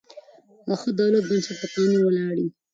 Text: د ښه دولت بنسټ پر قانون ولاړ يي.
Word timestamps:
د 0.67 0.69
ښه 0.81 0.89
دولت 0.99 1.23
بنسټ 1.29 1.55
پر 1.59 1.67
قانون 1.73 2.01
ولاړ 2.03 2.35
يي. 2.43 2.49